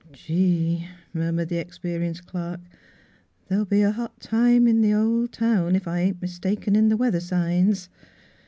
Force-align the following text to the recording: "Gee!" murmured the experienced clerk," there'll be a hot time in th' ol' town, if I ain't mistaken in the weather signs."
"Gee!" 0.11 0.87
murmured 1.13 1.49
the 1.49 1.59
experienced 1.59 2.25
clerk," 2.25 2.59
there'll 3.47 3.65
be 3.65 3.83
a 3.83 3.91
hot 3.91 4.19
time 4.19 4.67
in 4.67 4.81
th' 4.81 4.95
ol' 4.95 5.27
town, 5.27 5.75
if 5.75 5.87
I 5.87 5.99
ain't 5.99 6.23
mistaken 6.23 6.75
in 6.75 6.89
the 6.89 6.97
weather 6.97 7.19
signs." 7.19 7.87